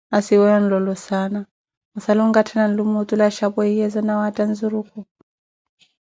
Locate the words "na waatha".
4.03-4.43